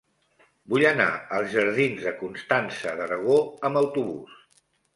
Vull 0.71 0.85
anar 0.91 1.05
als 1.39 1.51
jardins 1.57 2.01
de 2.07 2.15
Constança 2.23 2.97
d'Aragó 3.03 3.39
amb 3.71 3.85
autobús. 3.87 4.45